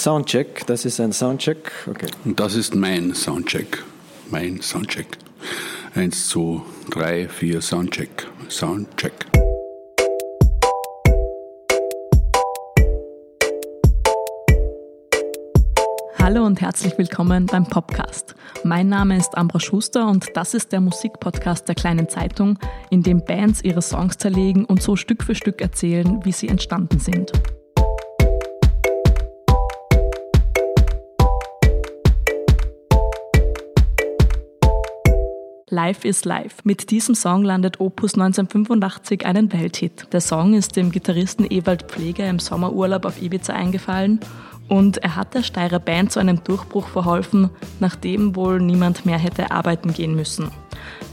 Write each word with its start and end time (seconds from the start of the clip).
Soundcheck, 0.00 0.66
das 0.66 0.86
ist 0.86 0.98
ein 0.98 1.12
Soundcheck. 1.12 1.70
Okay. 1.86 2.06
Und 2.24 2.40
das 2.40 2.54
ist 2.54 2.74
mein 2.74 3.14
Soundcheck. 3.14 3.84
Mein 4.30 4.62
Soundcheck. 4.62 5.06
Eins, 5.94 6.26
zwei, 6.26 6.62
drei, 6.88 7.28
vier, 7.28 7.60
Soundcheck. 7.60 8.26
Soundcheck. 8.48 9.12
Hallo 16.18 16.46
und 16.46 16.62
herzlich 16.62 16.96
willkommen 16.96 17.44
beim 17.44 17.66
Podcast. 17.66 18.34
Mein 18.64 18.88
Name 18.88 19.18
ist 19.18 19.36
Ambra 19.36 19.60
Schuster 19.60 20.08
und 20.08 20.28
das 20.32 20.54
ist 20.54 20.72
der 20.72 20.80
Musikpodcast 20.80 21.68
der 21.68 21.74
kleinen 21.74 22.08
Zeitung, 22.08 22.58
in 22.88 23.02
dem 23.02 23.22
Bands 23.22 23.62
ihre 23.62 23.82
Songs 23.82 24.16
zerlegen 24.16 24.64
und 24.64 24.80
so 24.80 24.96
Stück 24.96 25.22
für 25.22 25.34
Stück 25.34 25.60
erzählen, 25.60 26.24
wie 26.24 26.32
sie 26.32 26.48
entstanden 26.48 27.00
sind. 27.00 27.32
Life 35.72 36.06
is 36.06 36.24
Life. 36.24 36.56
Mit 36.64 36.90
diesem 36.90 37.14
Song 37.14 37.44
landet 37.44 37.78
Opus 37.78 38.14
1985 38.14 39.24
einen 39.24 39.52
Welthit. 39.52 40.08
Der 40.12 40.20
Song 40.20 40.54
ist 40.54 40.74
dem 40.74 40.90
Gitarristen 40.90 41.46
Ewald 41.48 41.84
Pfleger 41.84 42.28
im 42.28 42.40
Sommerurlaub 42.40 43.04
auf 43.04 43.22
Ibiza 43.22 43.52
eingefallen 43.52 44.18
und 44.68 44.98
er 44.98 45.14
hat 45.14 45.34
der 45.34 45.44
Steirer 45.44 45.78
Band 45.78 46.10
zu 46.10 46.18
einem 46.18 46.42
Durchbruch 46.42 46.88
verholfen, 46.88 47.50
nachdem 47.78 48.34
wohl 48.34 48.60
niemand 48.60 49.06
mehr 49.06 49.18
hätte 49.18 49.52
arbeiten 49.52 49.92
gehen 49.92 50.16
müssen. 50.16 50.50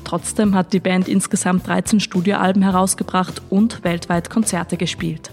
Trotzdem 0.03 0.55
hat 0.55 0.73
die 0.73 0.79
Band 0.79 1.07
insgesamt 1.07 1.67
13 1.67 1.99
Studioalben 1.99 2.63
herausgebracht 2.63 3.43
und 3.51 3.83
weltweit 3.83 4.31
Konzerte 4.31 4.77
gespielt. 4.77 5.29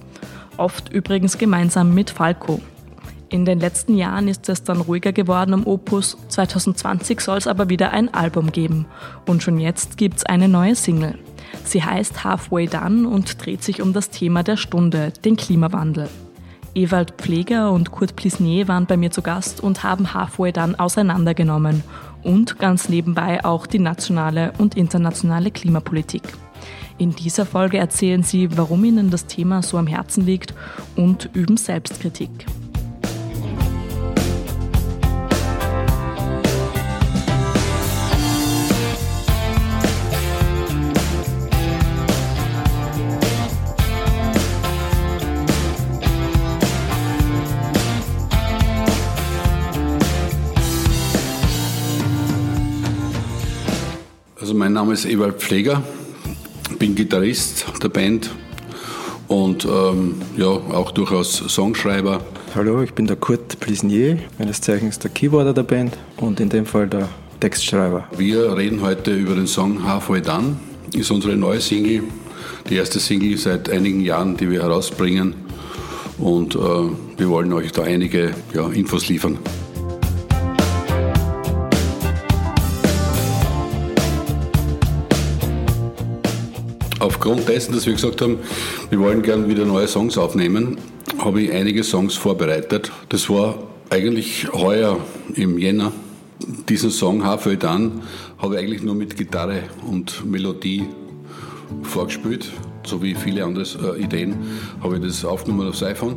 Oft 0.59 0.93
übrigens 0.93 1.39
gemeinsam 1.39 1.95
mit 1.95 2.11
Falco. 2.11 2.61
In 3.35 3.45
den 3.45 3.59
letzten 3.59 3.97
Jahren 3.97 4.29
ist 4.29 4.49
es 4.49 4.63
dann 4.63 4.81
ruhiger 4.81 5.11
geworden 5.11 5.55
um 5.55 5.67
Opus. 5.67 6.17
2020 6.29 7.21
soll 7.21 7.39
es 7.39 7.49
aber 7.49 7.69
wieder 7.69 7.91
ein 7.91 8.15
Album 8.15 8.53
geben. 8.53 8.87
Und 9.27 9.43
schon 9.43 9.59
jetzt 9.59 9.97
gibt 9.97 10.19
es 10.19 10.25
eine 10.25 10.47
neue 10.47 10.77
Single. 10.77 11.19
Sie 11.65 11.83
heißt 11.83 12.23
Halfway 12.23 12.69
Done 12.69 13.09
und 13.09 13.45
dreht 13.45 13.65
sich 13.65 13.83
um 13.83 13.93
das 13.93 14.11
Thema 14.11 14.45
der 14.45 14.57
Stunde, 14.57 15.13
den 15.25 15.35
Klimawandel. 15.35 16.09
Ewald 16.77 17.15
Pfleger 17.19 17.73
und 17.73 17.91
Kurt 17.91 18.15
Plisnier 18.15 18.69
waren 18.69 18.87
bei 18.87 18.97
mir 18.97 19.11
zu 19.11 19.21
Gast 19.21 19.61
und 19.61 19.83
haben 19.83 20.15
Halfway 20.15 20.53
Done 20.53 20.79
auseinandergenommen 20.79 21.83
und 22.23 22.61
ganz 22.61 22.89
nebenbei 22.89 23.45
auch 23.45 23.67
die 23.67 23.81
nationale 23.81 24.53
und 24.59 24.77
internationale 24.77 25.51
Klimapolitik. 25.51 26.23
In 26.99 27.17
dieser 27.17 27.47
Folge 27.47 27.79
erzählen 27.79 28.23
sie, 28.23 28.57
warum 28.57 28.85
ihnen 28.85 29.11
das 29.11 29.27
Thema 29.27 29.61
so 29.65 29.77
am 29.77 29.89
Herzen 29.89 30.25
liegt 30.25 30.55
und 30.95 31.31
üben 31.35 31.57
Selbstkritik. 31.57 32.31
Mein 54.75 54.87
Name 54.87 54.95
ist 54.95 55.07
Ewald 55.07 55.37
Pfleger, 55.37 55.85
bin 56.81 56.97
Gitarrist 56.97 57.65
der 57.81 57.91
Band 57.91 58.29
und 59.29 59.65
ähm, 59.65 60.17
ja, 60.37 60.47
auch 60.47 60.91
durchaus 60.91 61.37
Songschreiber. 61.37 62.21
Hallo, 62.57 62.83
ich 62.83 62.93
bin 62.93 63.07
der 63.07 63.15
Kurt 63.15 63.61
Plisnier, 63.61 64.19
meines 64.37 64.61
Zeichens 64.61 64.99
der 64.99 65.13
Keyboarder 65.13 65.55
der 65.55 65.63
Band 65.63 65.97
und 66.17 66.41
in 66.41 66.49
dem 66.49 66.67
Fall 66.67 66.89
der 66.89 67.09
Textschreiber. 67.39 68.09
Wir 68.19 68.57
reden 68.57 68.83
heute 68.83 69.15
über 69.15 69.37
den 69.37 69.47
Song 69.47 69.87
Halfway 69.87 70.21
Done. 70.21 70.57
Ist 70.93 71.13
unsere 71.13 71.37
neue 71.37 71.61
Single, 71.61 72.03
die 72.69 72.75
erste 72.75 72.99
Single 72.99 73.39
seit 73.39 73.71
einigen 73.71 74.01
Jahren, 74.01 74.37
die 74.37 74.51
wir 74.51 74.63
herausbringen. 74.63 75.35
Und 76.19 76.57
äh, 76.57 76.59
wir 76.59 77.29
wollen 77.29 77.53
euch 77.53 77.71
da 77.71 77.85
einige 77.85 78.35
ja, 78.53 78.67
Infos 78.71 79.09
liefern. 79.09 79.39
Aufgrund 87.05 87.47
dessen, 87.51 87.75
dass 87.75 87.85
wir 87.85 87.93
gesagt 87.93 88.23
haben, 88.23 88.39
wir 88.89 88.99
wollen 88.99 89.21
gerne 89.21 89.47
wieder 89.47 89.67
neue 89.67 89.87
Songs 89.87 90.17
aufnehmen, 90.17 90.79
habe 91.19 91.43
ich 91.43 91.53
einige 91.53 91.85
Songs 91.85 92.15
vorbereitet. 92.15 92.91
Das 93.11 93.29
war 93.29 93.59
eigentlich 93.91 94.51
heuer 94.55 94.99
im 95.35 95.59
Jänner. 95.59 95.93
Diesen 96.67 96.91
Song 96.91 97.23
Halfway 97.23 97.59
Done 97.59 98.01
habe 98.39 98.55
ich 98.55 98.61
eigentlich 98.63 98.83
nur 98.83 98.95
mit 98.95 99.19
Gitarre 99.19 99.65
und 99.87 100.25
Melodie 100.25 100.85
vorgespielt, 101.83 102.51
so 102.87 103.03
wie 103.03 103.15
viele 103.15 103.45
andere 103.45 103.65
äh, 103.97 104.03
Ideen, 104.03 104.37
habe 104.83 104.97
ich 104.97 105.03
das 105.03 105.27
aufgenommen 105.27 105.69
aufs 105.69 105.83
iPhone. 105.83 106.17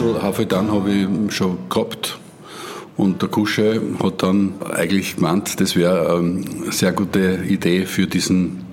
Titel 0.00 0.46
Done 0.46 0.72
habe 0.72 0.90
ich 0.90 1.32
schon 1.34 1.58
gehabt. 1.68 2.18
Und 2.96 3.20
der 3.20 3.28
Kusche 3.28 3.82
hat 4.02 4.22
dann 4.22 4.54
eigentlich 4.72 5.16
gemeint, 5.16 5.60
das 5.60 5.76
wäre 5.76 6.16
eine 6.16 6.72
sehr 6.72 6.92
gute 6.92 7.40
Idee 7.46 7.84
für 7.84 8.06
diesen 8.06 8.64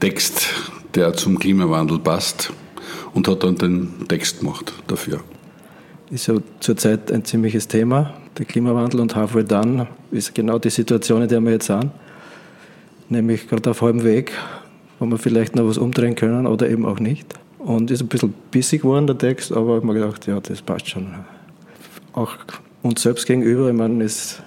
Text, 0.00 0.48
der 0.94 1.14
zum 1.14 1.38
Klimawandel 1.38 1.98
passt. 1.98 2.52
Und 3.14 3.26
hat 3.26 3.42
dann 3.42 3.56
den 3.56 4.06
Text 4.06 4.40
gemacht 4.40 4.72
dafür. 4.86 5.20
Ist 6.10 6.26
ja 6.26 6.34
zurzeit 6.60 7.10
ein 7.10 7.24
ziemliches 7.24 7.66
Thema, 7.66 8.14
der 8.36 8.44
Klimawandel 8.44 9.00
und 9.00 9.16
Halfway 9.16 9.44
Done 9.44 9.86
ist 10.10 10.34
genau 10.34 10.58
die 10.58 10.70
Situation, 10.70 11.22
in 11.22 11.28
der 11.28 11.40
wir 11.40 11.52
jetzt 11.52 11.66
sind. 11.66 11.90
Nämlich 13.08 13.48
gerade 13.48 13.70
auf 13.70 13.80
halbem 13.80 14.04
Weg, 14.04 14.32
wo 14.98 15.06
wir 15.06 15.16
vielleicht 15.16 15.56
noch 15.56 15.66
was 15.66 15.78
umdrehen 15.78 16.16
können 16.16 16.46
oder 16.46 16.68
eben 16.68 16.84
auch 16.84 17.00
nicht. 17.00 17.34
Und 17.64 17.90
ist 17.90 18.00
ein 18.00 18.08
bisschen 18.08 18.32
bissig 18.50 18.82
geworden, 18.82 19.06
der 19.06 19.18
Text, 19.18 19.52
aber 19.52 19.76
ich 19.76 19.82
habe 19.82 19.86
mir 19.86 19.94
gedacht, 19.94 20.26
ja, 20.26 20.40
das 20.40 20.62
passt 20.62 20.88
schon. 20.88 21.14
Auch 22.14 22.32
uns 22.82 23.02
selbst 23.02 23.26
gegenüber, 23.26 23.68
ich 23.68 23.76
meine, 23.76 24.02
ist, 24.02 24.42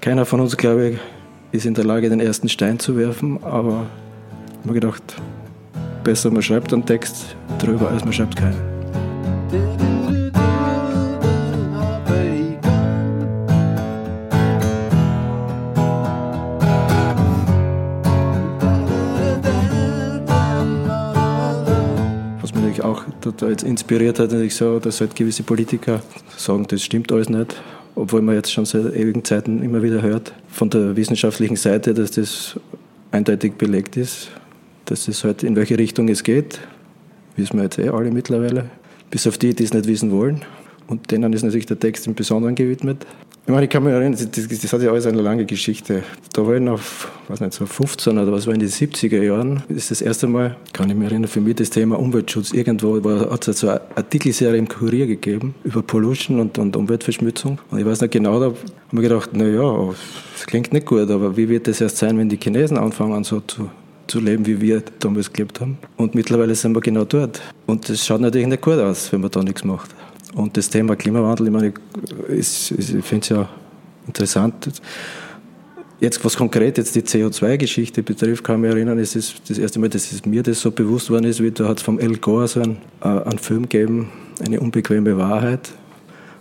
keiner 0.00 0.26
von 0.26 0.40
uns, 0.40 0.56
glaube 0.56 0.90
ich, 0.90 0.98
ist 1.52 1.66
in 1.66 1.74
der 1.74 1.84
Lage, 1.84 2.08
den 2.08 2.20
ersten 2.20 2.48
Stein 2.48 2.78
zu 2.78 2.96
werfen, 2.96 3.42
aber 3.44 3.86
ich 4.50 4.58
habe 4.58 4.68
mir 4.68 4.74
gedacht, 4.74 5.02
besser 6.02 6.30
man 6.30 6.42
schreibt 6.42 6.72
einen 6.72 6.84
Text 6.84 7.36
drüber, 7.58 7.88
als 7.90 8.04
man 8.04 8.12
schreibt 8.12 8.36
keinen. 8.36 9.99
Total 23.20 23.56
inspiriert 23.64 24.18
hat, 24.18 24.32
natürlich 24.32 24.54
so, 24.54 24.78
dass 24.78 25.00
halt 25.00 25.14
gewisse 25.14 25.42
Politiker 25.42 26.02
sagen, 26.36 26.66
das 26.68 26.82
stimmt 26.82 27.12
alles 27.12 27.28
nicht, 27.28 27.60
obwohl 27.94 28.22
man 28.22 28.34
jetzt 28.34 28.52
schon 28.52 28.64
seit 28.64 28.94
ewigen 28.94 29.24
Zeiten 29.24 29.62
immer 29.62 29.82
wieder 29.82 30.02
hört, 30.02 30.32
von 30.48 30.70
der 30.70 30.96
wissenschaftlichen 30.96 31.56
Seite, 31.56 31.94
dass 31.94 32.12
das 32.12 32.58
eindeutig 33.10 33.54
belegt 33.54 33.96
ist, 33.96 34.30
dass 34.84 35.08
es 35.08 35.24
halt 35.24 35.42
in 35.42 35.56
welche 35.56 35.78
Richtung 35.78 36.08
es 36.08 36.22
geht, 36.22 36.60
wissen 37.36 37.56
wir 37.56 37.64
jetzt 37.64 37.78
eh 37.78 37.88
alle 37.88 38.10
mittlerweile, 38.10 38.70
bis 39.10 39.26
auf 39.26 39.38
die, 39.38 39.54
die 39.54 39.64
es 39.64 39.72
nicht 39.72 39.86
wissen 39.86 40.10
wollen. 40.10 40.42
Und 40.86 41.10
denen 41.12 41.32
ist 41.32 41.42
natürlich 41.42 41.66
der 41.66 41.78
Text 41.78 42.06
im 42.06 42.14
Besonderen 42.14 42.56
gewidmet. 42.56 43.06
Ich 43.46 43.52
meine, 43.52 43.64
ich 43.64 43.70
kann 43.70 43.82
mich 43.82 43.92
erinnern, 43.92 44.12
das, 44.12 44.30
das, 44.30 44.72
hat 44.72 44.82
ja 44.82 44.90
alles 44.90 45.06
eine 45.06 45.22
lange 45.22 45.44
Geschichte. 45.44 46.02
Da 46.32 46.46
war 46.46 46.54
ich 46.54 46.60
noch, 46.60 46.78
weiß 47.28 47.40
nicht, 47.40 47.54
so 47.54 47.66
15 47.66 48.16
oder 48.16 48.30
was 48.30 48.46
war 48.46 48.54
in 48.54 48.60
den 48.60 48.68
70er 48.68 49.22
Jahren, 49.22 49.62
das 49.68 49.78
ist 49.78 49.90
das 49.90 50.02
erste 50.02 50.26
Mal, 50.26 50.56
kann 50.72 50.88
ich 50.90 50.94
mich 50.94 51.10
erinnern, 51.10 51.28
für 51.28 51.40
mich 51.40 51.56
das 51.56 51.70
Thema 51.70 51.98
Umweltschutz. 51.98 52.52
Irgendwo 52.52 53.02
hat 53.30 53.48
es 53.48 53.60
so 53.60 53.68
eine 53.68 53.80
Artikelserie 53.96 54.58
im 54.58 54.68
Kurier 54.68 55.06
gegeben 55.06 55.54
über 55.64 55.82
Pollution 55.82 56.38
und, 56.38 56.58
und 56.58 56.76
Umweltverschmutzung. 56.76 57.58
Und 57.70 57.78
ich 57.78 57.86
weiß 57.86 58.02
nicht 58.02 58.12
genau, 58.12 58.38
da 58.38 58.46
habe 58.46 58.56
ich 58.92 59.00
gedacht, 59.00 59.30
na 59.32 59.46
ja, 59.46 59.94
das 60.34 60.46
klingt 60.46 60.72
nicht 60.72 60.86
gut, 60.86 61.10
aber 61.10 61.36
wie 61.36 61.48
wird 61.48 61.66
das 61.66 61.80
erst 61.80 61.96
sein, 61.96 62.18
wenn 62.18 62.28
die 62.28 62.38
Chinesen 62.40 62.76
anfangen, 62.78 63.24
so 63.24 63.40
zu 63.40 63.70
zu 64.06 64.18
leben, 64.18 64.44
wie 64.44 64.60
wir 64.60 64.82
damals 64.98 65.32
gelebt 65.32 65.60
haben. 65.60 65.78
Und 65.96 66.16
mittlerweile 66.16 66.54
sind 66.56 66.74
wir 66.74 66.80
genau 66.80 67.04
dort. 67.04 67.40
Und 67.66 67.88
das 67.88 68.04
schaut 68.04 68.20
natürlich 68.20 68.48
nicht 68.48 68.60
gut 68.60 68.74
aus, 68.74 69.12
wenn 69.12 69.20
man 69.20 69.30
da 69.30 69.40
nichts 69.40 69.62
macht. 69.62 69.94
Und 70.34 70.56
das 70.56 70.70
Thema 70.70 70.96
Klimawandel, 70.96 71.46
ich 71.46 71.52
meine, 71.52 71.72
ich 72.28 72.46
finde 73.02 73.22
es 73.22 73.28
ja 73.28 73.48
interessant. 74.06 74.70
Jetzt, 76.00 76.24
was 76.24 76.36
konkret 76.36 76.78
jetzt 76.78 76.94
die 76.94 77.02
CO2-Geschichte 77.02 78.02
betrifft, 78.02 78.42
kann 78.42 78.56
ich 78.56 78.62
mich 78.62 78.70
erinnern, 78.70 78.98
es 78.98 79.14
ist 79.16 79.42
das 79.48 79.58
erste 79.58 79.78
Mal, 79.78 79.90
dass 79.90 80.24
mir 80.24 80.42
das 80.42 80.60
so 80.60 80.70
bewusst 80.70 81.10
worden 81.10 81.24
ist, 81.24 81.42
wie 81.42 81.50
da 81.50 81.68
hat 81.68 81.78
es 81.78 81.82
vom 81.82 81.98
El 81.98 82.16
Gore 82.16 82.48
so 82.48 82.62
einen, 82.62 82.78
äh, 83.02 83.08
einen 83.08 83.38
Film 83.38 83.62
gegeben, 83.64 84.10
eine 84.42 84.60
unbequeme 84.60 85.18
Wahrheit, 85.18 85.72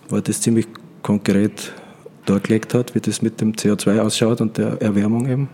wo 0.08 0.16
er 0.16 0.22
das 0.22 0.40
ziemlich 0.40 0.68
konkret 1.04 1.74
dargelegt 2.26 2.74
hat, 2.74 2.96
wie 2.96 3.02
das 3.02 3.22
mit 3.22 3.42
dem 3.42 3.54
CO2 3.54 4.00
ausschaut 4.00 4.40
und 4.40 4.58
der 4.58 4.82
Erwärmung 4.82 5.30
eben. 5.30 5.50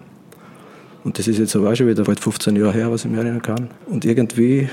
Und 1.03 1.17
das 1.17 1.27
ist 1.27 1.39
jetzt 1.39 1.55
aber 1.55 1.71
auch 1.71 1.75
schon 1.75 1.87
wieder 1.87 2.03
bald 2.03 2.19
15 2.19 2.55
Jahre 2.55 2.73
her, 2.73 2.91
was 2.91 3.05
ich 3.05 3.11
mich 3.11 3.19
erinnern 3.19 3.41
kann. 3.41 3.69
Und 3.87 4.05
irgendwie 4.05 4.69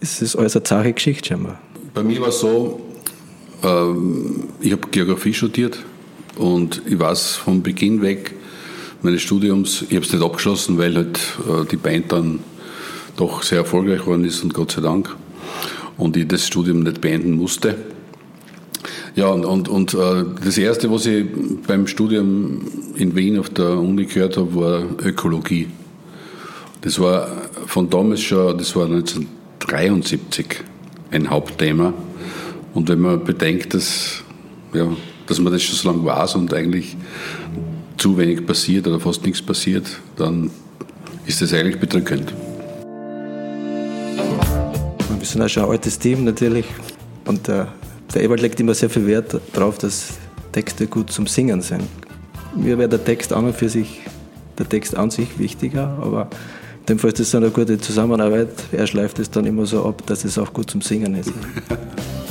ist 0.00 0.22
es 0.22 0.34
alles 0.34 0.56
eine 0.56 0.64
zahre 0.64 0.92
Geschichte 0.92 1.28
scheinbar. 1.28 1.60
Bei 1.94 2.02
mir 2.02 2.22
war 2.22 2.28
es 2.28 2.40
so, 2.40 2.80
ähm, 3.62 4.44
ich 4.60 4.72
habe 4.72 4.88
Geografie 4.90 5.34
studiert 5.34 5.78
und 6.36 6.80
ich 6.86 6.98
weiß 6.98 7.36
von 7.36 7.62
Beginn 7.62 8.00
weg 8.00 8.34
meines 9.02 9.20
Studiums, 9.20 9.82
ich 9.82 9.96
habe 9.96 10.06
es 10.06 10.12
nicht 10.12 10.24
abgeschlossen, 10.24 10.78
weil 10.78 10.94
halt 10.96 11.18
äh, 11.46 11.66
die 11.70 11.76
Band 11.76 12.10
dann 12.10 12.38
doch 13.16 13.42
sehr 13.42 13.58
erfolgreich 13.58 14.00
geworden 14.00 14.24
ist 14.24 14.42
und 14.42 14.54
Gott 14.54 14.72
sei 14.72 14.80
Dank 14.80 15.14
und 15.98 16.16
ich 16.16 16.26
das 16.26 16.46
Studium 16.46 16.82
nicht 16.82 17.02
beenden 17.02 17.32
musste. 17.32 17.76
Ja, 19.14 19.26
und, 19.26 19.44
und, 19.44 19.68
und 19.68 19.92
äh, 19.92 20.24
das 20.42 20.56
Erste, 20.56 20.90
was 20.90 21.04
ich 21.04 21.26
beim 21.66 21.86
Studium 21.86 22.62
in 22.96 23.14
Wien 23.14 23.38
auf 23.38 23.50
der 23.50 23.78
Uni 23.78 24.06
gehört 24.06 24.38
habe, 24.38 24.54
war 24.54 24.82
Ökologie. 25.04 25.68
Das 26.80 26.98
war 26.98 27.28
von 27.66 27.90
damals 27.90 28.22
schon, 28.22 28.56
das 28.56 28.74
war 28.74 28.86
1973 28.86 30.71
ein 31.12 31.30
Hauptthema. 31.30 31.94
Und 32.74 32.88
wenn 32.88 33.00
man 33.00 33.22
bedenkt, 33.22 33.74
dass, 33.74 34.22
ja, 34.72 34.88
dass 35.26 35.38
man 35.38 35.52
das 35.52 35.62
schon 35.62 35.76
so 35.76 35.90
lange 35.90 36.04
weiß 36.04 36.34
und 36.36 36.52
eigentlich 36.52 36.96
zu 37.98 38.16
wenig 38.16 38.44
passiert 38.46 38.86
oder 38.86 38.98
fast 38.98 39.24
nichts 39.24 39.42
passiert, 39.42 39.86
dann 40.16 40.50
ist 41.26 41.40
das 41.40 41.52
eigentlich 41.52 41.78
bedrückend. 41.78 42.32
Wir 45.18 45.26
sind 45.26 45.42
auch 45.42 45.48
schon 45.48 45.64
ein 45.64 45.70
altes 45.70 45.98
Team 45.98 46.24
natürlich 46.24 46.66
und 47.26 47.46
der 47.46 47.72
der 48.14 48.24
Ewald 48.24 48.42
legt 48.42 48.60
immer 48.60 48.74
sehr 48.74 48.90
viel 48.90 49.06
Wert 49.06 49.40
darauf, 49.54 49.78
dass 49.78 50.18
Texte 50.52 50.86
gut 50.86 51.10
zum 51.10 51.26
Singen 51.26 51.62
sind. 51.62 51.84
Mir 52.54 52.76
wäre 52.76 52.88
der 52.88 53.02
Text 53.02 53.32
an 53.32 53.46
und 53.46 53.56
für 53.56 53.70
sich, 53.70 54.00
der 54.58 54.68
Text 54.68 54.94
an 54.94 55.10
sich 55.10 55.38
wichtiger, 55.38 55.98
aber 56.00 56.28
dem 56.88 56.98
Fall 56.98 57.10
ist 57.10 57.20
das 57.20 57.34
eine 57.34 57.50
gute 57.50 57.78
Zusammenarbeit. 57.78 58.48
Er 58.72 58.86
schleift 58.86 59.18
es 59.18 59.30
dann 59.30 59.46
immer 59.46 59.66
so 59.66 59.84
ab, 59.84 60.02
dass 60.06 60.24
es 60.24 60.38
auch 60.38 60.52
gut 60.52 60.70
zum 60.70 60.80
Singen 60.80 61.14
ist. 61.14 61.32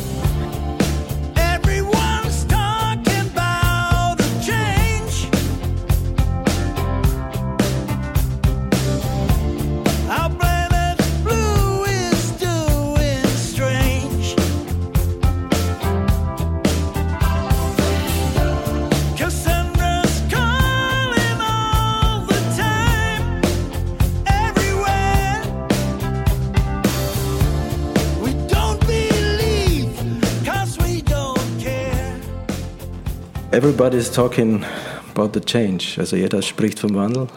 Everybody 33.82 33.98
is 33.98 34.12
talking 34.12 34.64
about 35.12 35.34
the 35.34 35.40
change. 35.40 35.98
Also 35.98 36.16
jeder 36.16 36.44
spricht 36.44 36.78
vom 36.78 36.94
Wandel. 36.94 37.28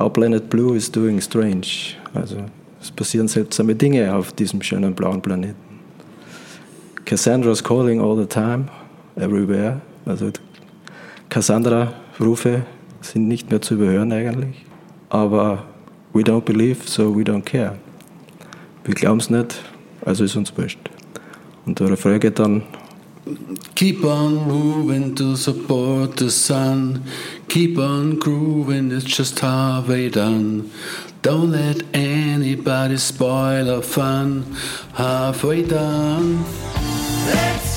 Our 0.00 0.08
planet 0.10 0.48
blue 0.48 0.74
is 0.74 0.90
doing 0.90 1.20
strange. 1.20 1.96
Also 2.14 2.38
es 2.80 2.90
passieren 2.90 3.28
seltsame 3.28 3.74
Dinge 3.74 4.14
auf 4.14 4.32
diesem 4.32 4.62
schönen 4.62 4.94
blauen 4.94 5.20
Planeten. 5.20 5.56
Cassandra's 7.04 7.62
calling 7.62 8.00
all 8.00 8.16
the 8.16 8.24
time, 8.24 8.68
everywhere. 9.16 9.82
Also 10.06 10.30
Cassandra-Rufe 11.28 12.62
sind 13.02 13.28
nicht 13.28 13.50
mehr 13.50 13.60
zu 13.60 13.74
überhören 13.74 14.10
eigentlich. 14.10 14.64
Aber 15.10 15.64
we 16.14 16.22
don't 16.22 16.46
believe, 16.46 16.78
so 16.86 17.14
we 17.14 17.24
don't 17.24 17.44
care. 17.44 17.76
Wir 18.84 18.94
glauben 18.94 19.20
es 19.20 19.28
nicht, 19.28 19.62
also 20.06 20.24
ist 20.24 20.34
uns 20.34 20.56
wurscht. 20.56 20.78
Und 21.66 21.78
der 21.78 21.90
Refrain 21.90 22.20
geht 22.20 22.38
dann 22.38 22.62
Keep 23.74 24.04
on 24.04 24.46
moving 24.46 25.14
to 25.14 25.36
support 25.36 26.18
the 26.18 26.30
sun. 26.30 27.04
Keep 27.48 27.78
on 27.78 28.18
grooving, 28.18 28.92
it's 28.92 29.04
just 29.04 29.38
halfway 29.38 30.10
done. 30.10 30.70
Don't 31.22 31.52
let 31.52 31.82
anybody 31.94 32.98
spoil 32.98 33.70
our 33.70 33.80
fun. 33.80 34.54
Halfway 34.92 35.62
done. 35.62 36.44
Let's 37.26 37.73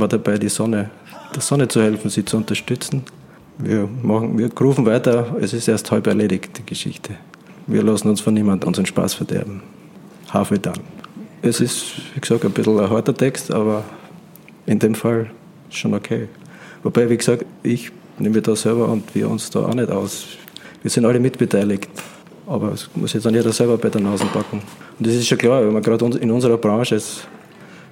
wir 0.00 0.08
dabei, 0.08 0.38
die 0.38 0.48
Sonne, 0.48 0.90
der 1.34 1.42
Sonne 1.42 1.68
zu 1.68 1.82
helfen, 1.82 2.10
sie 2.10 2.24
zu 2.24 2.36
unterstützen. 2.36 3.02
Wir, 3.58 3.88
machen, 4.02 4.38
wir 4.38 4.50
rufen 4.60 4.86
weiter, 4.86 5.36
es 5.40 5.52
ist 5.52 5.68
erst 5.68 5.90
halb 5.90 6.06
erledigt, 6.06 6.58
die 6.58 6.66
Geschichte. 6.66 7.14
Wir 7.66 7.82
lassen 7.82 8.08
uns 8.08 8.20
von 8.20 8.34
niemandem 8.34 8.68
unseren 8.68 8.86
Spaß 8.86 9.14
verderben. 9.14 9.62
Hafe 10.32 10.58
dann. 10.58 10.80
Es 11.42 11.60
ist, 11.60 11.94
wie 12.14 12.20
gesagt, 12.20 12.44
ein 12.44 12.52
bisschen 12.52 12.78
ein 12.78 12.90
harter 12.90 13.14
Text, 13.14 13.50
aber 13.50 13.84
in 14.66 14.78
dem 14.78 14.94
Fall 14.94 15.30
schon 15.70 15.94
okay. 15.94 16.28
Wobei, 16.82 17.08
wie 17.08 17.16
gesagt, 17.16 17.44
ich 17.62 17.90
nehme 18.18 18.40
da 18.40 18.56
selber 18.56 18.88
und 18.88 19.14
wir 19.14 19.28
uns 19.28 19.50
da 19.50 19.60
auch 19.60 19.74
nicht 19.74 19.90
aus. 19.90 20.26
Wir 20.82 20.90
sind 20.90 21.04
alle 21.04 21.20
mitbeteiligt, 21.20 21.88
aber 22.46 22.72
es 22.72 22.88
muss 22.94 23.12
jetzt 23.12 23.26
auch 23.26 23.30
jeder 23.30 23.52
selber 23.52 23.76
bei 23.78 23.88
der 23.88 24.00
Nase 24.00 24.24
packen. 24.26 24.62
Und 24.98 25.06
das 25.06 25.14
ist 25.14 25.28
schon 25.28 25.38
klar, 25.38 25.64
wenn 25.64 25.72
man 25.72 25.82
gerade 25.82 26.04
in 26.18 26.30
unserer 26.30 26.56
Branche 26.56 26.96
ist, 26.96 27.26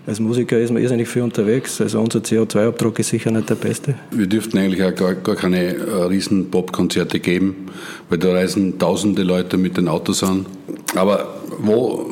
als 0.06 0.18
Musiker 0.18 0.58
ist 0.58 0.72
man 0.72 0.82
irrsinnig 0.82 1.08
viel 1.08 1.22
unterwegs, 1.22 1.80
also 1.80 2.00
unser 2.00 2.20
CO2-Abdruck 2.20 2.98
ist 2.98 3.10
sicher 3.10 3.30
nicht 3.30 3.50
der 3.50 3.54
beste. 3.54 3.94
Wir 4.10 4.26
dürften 4.26 4.58
eigentlich 4.58 4.82
auch 4.82 4.94
gar, 4.94 5.14
gar 5.14 5.36
keine 5.36 5.76
äh, 5.76 6.02
riesen 6.04 6.50
Pop-Konzerte 6.50 7.20
geben, 7.20 7.66
weil 8.08 8.18
da 8.18 8.32
reisen 8.32 8.78
tausende 8.78 9.22
Leute 9.22 9.56
mit 9.56 9.76
den 9.76 9.88
Autos 9.88 10.22
an. 10.22 10.46
Aber 10.94 11.40
wo, 11.58 12.10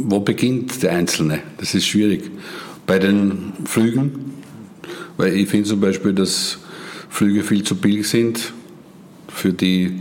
wo 0.00 0.20
beginnt 0.20 0.82
der 0.82 0.92
Einzelne? 0.92 1.40
Das 1.58 1.74
ist 1.74 1.86
schwierig. 1.86 2.30
Bei 2.86 2.98
den 2.98 3.52
Flügen, 3.66 4.32
weil 5.18 5.36
ich 5.36 5.48
finde 5.48 5.68
zum 5.68 5.80
Beispiel, 5.80 6.14
dass 6.14 6.58
Flüge 7.10 7.42
viel 7.42 7.62
zu 7.62 7.76
billig 7.76 8.08
sind 8.08 8.52
für 9.28 9.52
die 9.52 10.00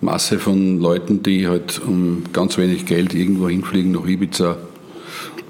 Masse 0.00 0.38
von 0.38 0.78
Leuten, 0.78 1.22
die 1.22 1.48
halt 1.48 1.80
um 1.84 2.24
ganz 2.32 2.58
wenig 2.58 2.86
Geld 2.86 3.14
irgendwo 3.14 3.48
hinfliegen, 3.48 3.92
nach 3.92 4.06
Ibiza 4.06 4.58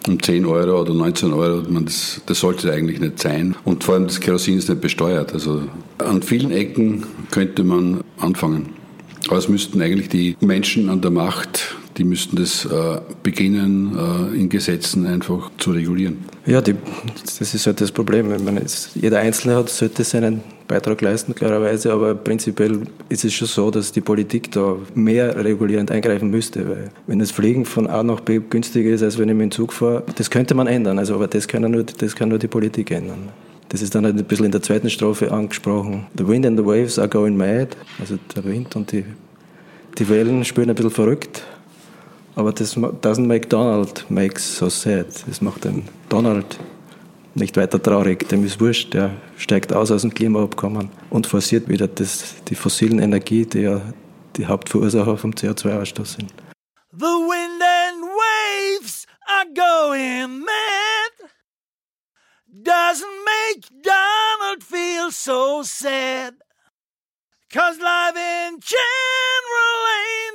um 0.08 0.22
10 0.22 0.46
Euro 0.46 0.80
oder 0.80 0.94
19 0.94 1.32
Euro. 1.32 1.60
Das, 1.60 2.20
das 2.26 2.40
sollte 2.40 2.72
eigentlich 2.72 3.00
nicht 3.00 3.18
sein. 3.20 3.54
Und 3.64 3.84
vor 3.84 3.94
allem 3.94 4.06
das 4.06 4.20
Kerosin 4.20 4.58
ist 4.58 4.68
nicht 4.68 4.80
besteuert. 4.80 5.32
Also 5.32 5.62
an 5.98 6.22
vielen 6.22 6.50
Ecken 6.50 7.04
könnte 7.30 7.64
man 7.64 8.02
anfangen. 8.18 8.70
Aber 9.28 9.36
es 9.36 9.48
müssten 9.48 9.82
eigentlich 9.82 10.08
die 10.08 10.36
Menschen 10.40 10.88
an 10.88 11.00
der 11.00 11.10
Macht, 11.10 11.76
die 11.98 12.04
müssten 12.04 12.36
das 12.36 12.64
äh, 12.64 13.00
beginnen, 13.22 13.96
äh, 13.96 14.36
in 14.38 14.48
Gesetzen 14.48 15.06
einfach 15.06 15.50
zu 15.58 15.72
regulieren. 15.72 16.18
Ja, 16.46 16.60
die, 16.60 16.74
das 17.24 17.54
ist 17.54 17.66
halt 17.66 17.80
das 17.80 17.90
Problem. 17.90 18.32
Ich 18.32 18.42
meine, 18.42 18.62
jeder 18.94 19.18
Einzelne 19.18 19.56
hat, 19.56 19.68
sollte 19.68 20.04
seinen 20.04 20.42
Beitrag 20.68 21.00
leisten, 21.00 21.34
klarerweise, 21.34 21.92
aber 21.92 22.14
prinzipiell 22.14 22.82
ist 23.08 23.24
es 23.24 23.34
schon 23.34 23.48
so, 23.48 23.70
dass 23.70 23.90
die 23.90 24.00
Politik 24.00 24.52
da 24.52 24.76
mehr 24.94 25.44
regulierend 25.44 25.90
eingreifen 25.90 26.30
müsste, 26.30 26.68
weil 26.68 26.90
wenn 27.06 27.18
das 27.18 27.30
Fliegen 27.30 27.64
von 27.64 27.86
A 27.86 28.02
nach 28.02 28.20
B 28.20 28.40
günstiger 28.48 28.90
ist, 28.90 29.02
als 29.02 29.18
wenn 29.18 29.28
ich 29.28 29.34
mit 29.34 29.44
dem 29.44 29.50
Zug 29.50 29.72
fahre, 29.72 30.04
das 30.14 30.30
könnte 30.30 30.54
man 30.54 30.66
ändern, 30.66 30.98
also, 30.98 31.14
aber 31.14 31.26
das 31.26 31.48
kann, 31.48 31.68
nur, 31.70 31.82
das 31.82 32.14
kann 32.14 32.28
nur 32.28 32.38
die 32.38 32.48
Politik 32.48 32.90
ändern. 32.90 33.30
Das 33.70 33.82
ist 33.82 33.94
dann 33.94 34.04
halt 34.04 34.16
ein 34.16 34.24
bisschen 34.24 34.46
in 34.46 34.52
der 34.52 34.62
zweiten 34.62 34.88
Strophe 34.88 35.30
angesprochen. 35.30 36.06
The 36.16 36.26
wind 36.26 36.46
and 36.46 36.58
the 36.58 36.64
waves 36.64 36.98
are 36.98 37.08
going 37.08 37.36
mad. 37.36 37.68
Also 38.00 38.18
der 38.34 38.44
Wind 38.44 38.74
und 38.76 38.92
die, 38.92 39.04
die 39.98 40.08
Wellen 40.08 40.42
spüren 40.44 40.70
ein 40.70 40.74
bisschen 40.74 40.90
verrückt. 40.90 41.42
Aber 42.38 42.52
das 42.52 42.76
doesn't 42.76 43.26
make 43.26 43.48
Donald 43.48 44.08
makes 44.08 44.58
so 44.58 44.68
sad. 44.68 45.08
Das 45.26 45.40
macht 45.40 45.64
den 45.64 45.88
Donald 46.08 46.60
nicht 47.34 47.56
weiter 47.56 47.82
traurig. 47.82 48.28
Dem 48.28 48.44
ist 48.44 48.60
wurscht, 48.60 48.94
der 48.94 49.10
steigt 49.36 49.72
aus 49.72 49.90
aus 49.90 50.02
dem 50.02 50.14
Klimaabkommen 50.14 50.88
und 51.10 51.26
forciert 51.26 51.68
wieder 51.68 51.88
das, 51.88 52.36
die 52.44 52.54
fossilen 52.54 53.00
Energie, 53.00 53.44
die 53.44 53.62
ja 53.62 53.80
die 54.36 54.46
Hauptverursacher 54.46 55.16
vom 55.16 55.32
CO2-Ausstoß 55.32 56.14
sind. 56.14 56.32
The 56.92 57.06
wind 57.06 57.60
and 57.60 58.04
waves 58.22 59.04
are 59.26 59.46
going 59.52 60.38
mad. 60.38 61.30
Doesn't 62.46 63.18
make 63.24 63.66
Donald 63.82 64.62
feel 64.62 65.10
so 65.10 65.64
sad. 65.64 66.34
Cause 67.52 67.80
life 67.80 68.16
in 68.16 68.60
general 68.60 69.80
ain't. 69.90 70.27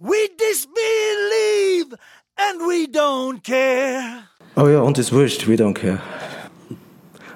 We 0.00 0.28
disbelieve 0.38 1.98
and 2.36 2.60
we 2.60 2.86
don't 2.86 3.42
care. 3.42 4.28
Oh 4.54 4.68
ja, 4.68 4.80
und 4.80 4.96
ist 4.96 5.12
wurscht, 5.12 5.48
we 5.48 5.54
don't 5.54 5.74
care. 5.74 5.98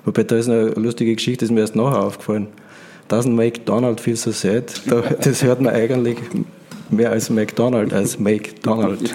Wobei 0.05 0.23
da 0.23 0.37
ist 0.37 0.49
eine 0.49 0.69
lustige 0.71 1.13
Geschichte, 1.13 1.45
ist 1.45 1.51
mir 1.51 1.63
erst 1.63 1.75
nachher 1.75 2.01
aufgefallen. 2.01 2.47
Doesn't 3.09 3.33
make 3.33 3.63
Donald 3.65 4.01
feel 4.01 4.15
so 4.15 4.31
sad. 4.31 4.81
Das 5.25 5.43
hört 5.43 5.61
man 5.61 5.75
eigentlich 5.75 6.19
mehr 6.89 7.11
als 7.11 7.31
McDonald 7.31 7.93
als 7.93 8.21
Make 8.21 8.51
Donald. 8.63 9.13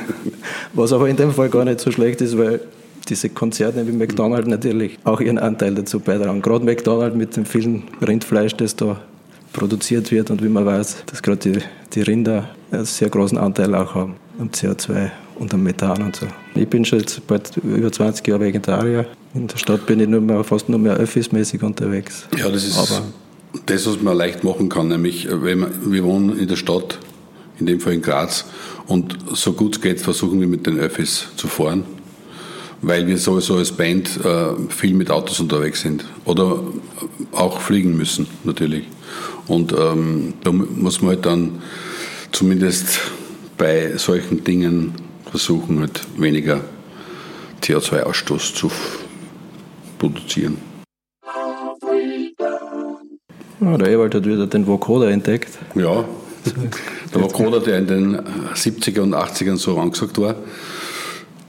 Was 0.73 0.91
aber 0.91 1.07
in 1.07 1.15
dem 1.15 1.31
Fall 1.31 1.47
gar 1.47 1.63
nicht 1.63 1.79
so 1.79 1.89
schlecht 1.89 2.19
ist, 2.19 2.37
weil 2.37 2.59
diese 3.07 3.29
Konzerne 3.29 3.87
wie 3.87 3.93
McDonald 3.93 4.47
natürlich 4.47 4.99
auch 5.05 5.21
ihren 5.21 5.37
Anteil 5.37 5.73
dazu 5.73 6.01
beitragen. 6.01 6.41
Gerade 6.41 6.65
McDonald 6.65 7.15
mit 7.15 7.37
dem 7.37 7.45
vielen 7.45 7.83
Rindfleisch, 8.05 8.55
das 8.57 8.75
da 8.75 8.99
produziert 9.53 10.11
wird 10.11 10.31
und 10.31 10.43
wie 10.43 10.49
man 10.49 10.65
weiß, 10.65 11.03
dass 11.05 11.23
gerade 11.23 11.37
die, 11.37 11.59
die 11.93 12.01
Rinder 12.01 12.49
einen 12.71 12.85
sehr 12.85 13.09
großen 13.09 13.37
Anteil 13.37 13.73
auch 13.75 13.95
haben 13.95 14.15
am 14.39 14.49
CO2 14.49 15.09
und 15.39 15.53
am 15.53 15.63
Methan 15.63 16.01
und 16.01 16.15
so. 16.15 16.27
Ich 16.55 16.67
bin 16.67 16.85
schon 16.85 16.99
jetzt 16.99 17.25
bald 17.27 17.55
über 17.57 17.91
20 17.91 18.27
Jahre 18.27 18.41
Vegetarier. 18.41 19.05
In 19.33 19.47
der 19.47 19.57
Stadt 19.57 19.85
bin 19.85 19.99
ich 19.99 20.07
nur 20.07 20.21
mehr, 20.21 20.43
fast 20.43 20.69
nur 20.69 20.79
mehr 20.79 20.95
öffismäßig 20.95 21.63
unterwegs. 21.63 22.27
Ja, 22.37 22.49
das 22.49 22.65
ist 22.65 22.77
Aber 22.77 23.03
das, 23.65 23.87
was 23.87 24.01
man 24.01 24.17
leicht 24.17 24.43
machen 24.43 24.69
kann. 24.69 24.87
Nämlich, 24.87 25.27
wenn 25.29 25.59
man, 25.59 25.91
wir 25.91 26.03
wohnen 26.03 26.37
in 26.37 26.47
der 26.47 26.55
Stadt, 26.55 26.99
in 27.59 27.65
dem 27.65 27.79
Fall 27.79 27.93
in 27.93 28.01
Graz, 28.01 28.45
und 28.87 29.17
so 29.33 29.53
gut 29.53 29.75
es 29.75 29.81
geht, 29.81 30.01
versuchen 30.01 30.39
wir 30.39 30.47
mit 30.47 30.65
den 30.65 30.79
Öffis 30.79 31.27
zu 31.35 31.47
fahren 31.47 31.83
weil 32.81 33.07
wir 33.07 33.17
sowieso 33.17 33.55
als 33.55 33.71
Band 33.71 34.23
äh, 34.23 34.49
viel 34.69 34.93
mit 34.93 35.09
Autos 35.09 35.39
unterwegs 35.39 35.81
sind 35.81 36.05
oder 36.25 36.59
auch 37.31 37.59
fliegen 37.59 37.97
müssen 37.97 38.27
natürlich. 38.43 38.85
Und 39.47 39.73
ähm, 39.73 40.33
da 40.43 40.51
muss 40.51 41.01
man 41.01 41.15
halt 41.15 41.25
dann 41.25 41.61
zumindest 42.31 42.99
bei 43.57 43.97
solchen 43.97 44.43
Dingen 44.43 44.93
versuchen, 45.29 45.79
halt 45.79 46.01
weniger 46.17 46.61
CO2-Ausstoß 47.61 48.53
zu 48.53 48.71
produzieren. 49.97 50.57
Ja, 53.59 53.77
der 53.77 53.89
Ewald 53.89 54.13
hat 54.13 54.25
wieder 54.25 54.45
den 54.45 54.67
Vocoder 54.67 55.09
entdeckt. 55.09 55.57
Ja, 55.75 56.05
der 57.13 57.21
Vocoder, 57.21 57.59
der 57.59 57.79
in 57.79 57.87
den 57.87 58.17
70er 58.53 59.01
und 59.01 59.15
80ern 59.15 59.57
so 59.57 59.77
angesagt 59.79 60.19
war, 60.19 60.35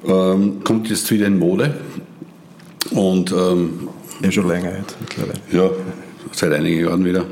ähm, 0.07 0.65
kommt 0.65 0.89
jetzt 0.89 1.11
wieder 1.11 1.27
in 1.27 1.39
Mode. 1.39 1.75
Und, 2.91 3.33
ähm, 3.33 3.89
ja, 4.23 4.33
schon 4.33 4.49
länger 4.49 4.77
jetzt 4.79 4.97
mittlerweile. 5.01 5.39
Ja, 5.53 5.71
seit 6.33 6.53
einigen 6.53 6.81
Jahren 6.81 7.05
wieder. 7.05 7.25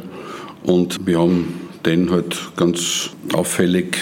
Und 0.65 1.07
wir 1.07 1.19
haben 1.19 1.66
den 1.87 2.11
halt 2.11 2.37
ganz 2.57 3.11
auffällig 3.33 3.97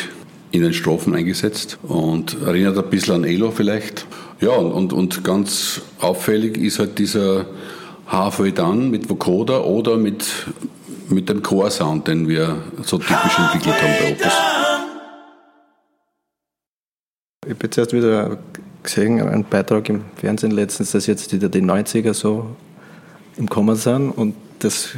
in 0.50 0.62
den 0.62 0.72
Strophen 0.72 1.14
eingesetzt 1.14 1.78
und 1.82 2.40
erinnert 2.42 2.78
ein 2.78 2.90
bisschen 2.90 3.14
an 3.14 3.24
Elo 3.24 3.50
vielleicht. 3.50 4.06
Ja, 4.40 4.52
und, 4.52 4.92
und, 4.92 5.22
ganz 5.24 5.82
auffällig 6.00 6.56
ist 6.56 6.78
halt 6.78 6.98
dieser 6.98 7.46
Halfway 8.06 8.52
Done 8.52 8.88
mit 8.88 9.08
Vocoder 9.08 9.66
oder 9.66 9.96
mit, 9.96 10.24
mit 11.08 11.28
dem 11.28 11.42
Chorsound, 11.42 12.08
den 12.08 12.28
wir 12.28 12.56
so 12.82 12.98
typisch 12.98 13.38
entwickelt 13.38 13.82
haben 13.82 13.92
bei 14.00 14.12
Opus. 14.12 14.32
Ich 17.46 17.50
habe 17.50 17.64
jetzt 17.64 17.78
erst 17.78 17.92
wieder 17.92 18.38
gesehen, 18.82 19.20
einen 19.20 19.44
Beitrag 19.44 19.88
im 19.88 20.02
Fernsehen 20.16 20.52
letztens, 20.52 20.92
dass 20.92 21.06
jetzt 21.06 21.32
wieder 21.32 21.48
die 21.48 21.62
90er 21.62 22.14
so 22.14 22.56
im 23.36 23.48
Kommen 23.48 23.76
sind 23.76 24.10
und 24.10 24.34
das 24.60 24.90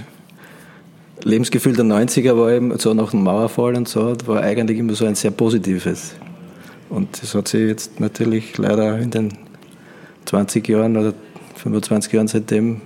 Lebensgefühl 1.23 1.75
der 1.75 1.85
90er 1.85 2.37
war 2.37 2.53
eben 2.53 2.79
so 2.79 2.95
nach 2.95 3.11
dem 3.11 3.23
Mauerfall 3.23 3.75
und 3.75 3.89
so, 3.89 4.15
war 4.27 4.43
eigentlich 4.43 4.79
immer 4.79 4.95
so 4.95 5.07
ein 5.07 5.15
sehr 5.15 5.31
positives. 5.31 6.15
Und 6.89 7.21
das 7.21 7.35
hat 7.35 7.49
sich 7.49 7.69
jetzt 7.69 8.01
natürlich 8.01 8.59
leider 8.59 8.99
in 8.99 9.11
den 9.11 9.33
20 10.27 10.69
Jahren 10.69 10.97
oder 10.97 11.15
25 11.57 12.13
Jahren 12.13 12.29
seitdem 12.29 12.81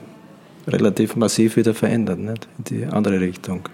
relativ 0.67 1.17
massiv 1.17 1.57
wieder 1.57 1.75
verändert, 1.75 2.19
nicht? 2.19 2.49
in 2.59 2.65
die 2.65 2.87
andere 2.87 3.21
Richtung. 3.21 3.69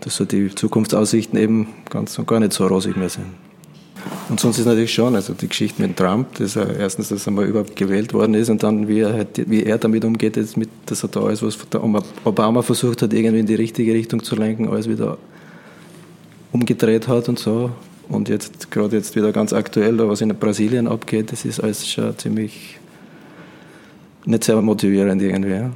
Dass 0.00 0.16
so 0.16 0.24
die 0.24 0.52
Zukunftsaussichten 0.52 1.38
eben 1.38 1.68
ganz 1.90 2.18
und 2.18 2.26
gar 2.26 2.40
nicht 2.40 2.52
so 2.52 2.66
rosig 2.66 2.96
mehr 2.96 3.08
sind. 3.08 3.26
Und 4.28 4.40
sonst 4.40 4.58
ist 4.58 4.66
natürlich 4.66 4.92
schon, 4.92 5.14
also 5.14 5.34
die 5.34 5.48
Geschichte 5.48 5.80
mit 5.80 5.96
Trump, 5.96 6.34
dass 6.38 6.56
er 6.56 6.76
erstens, 6.76 7.10
dass 7.10 7.26
er 7.26 7.32
mal 7.32 7.46
überhaupt 7.46 7.76
gewählt 7.76 8.12
worden 8.12 8.34
ist 8.34 8.48
und 8.48 8.62
dann, 8.62 8.88
wie 8.88 9.00
er, 9.00 9.12
halt, 9.12 9.48
wie 9.48 9.62
er 9.62 9.78
damit 9.78 10.04
umgeht, 10.04 10.36
jetzt 10.36 10.56
mit, 10.56 10.70
dass 10.92 11.02
er 11.02 11.08
da 11.08 11.20
alles, 11.20 11.42
was 11.42 11.58
Obama 12.24 12.62
versucht 12.62 13.02
hat, 13.02 13.12
irgendwie 13.12 13.40
in 13.40 13.46
die 13.46 13.54
richtige 13.54 13.94
Richtung 13.94 14.22
zu 14.22 14.36
lenken, 14.36 14.68
alles 14.68 14.88
wieder 14.88 15.18
umgedreht 16.52 17.08
hat 17.08 17.28
und 17.28 17.38
so. 17.38 17.70
Und 18.08 18.28
jetzt, 18.28 18.70
gerade 18.70 18.96
jetzt 18.96 19.16
wieder 19.16 19.32
ganz 19.32 19.52
aktuell, 19.52 19.98
was 20.06 20.20
in 20.20 20.28
Brasilien 20.28 20.86
abgeht, 20.86 21.32
das 21.32 21.44
ist 21.44 21.60
alles 21.60 21.88
schon 21.88 22.16
ziemlich 22.18 22.78
nicht 24.24 24.44
sehr 24.44 24.60
motivierend 24.60 25.22
irgendwie. 25.22 25.70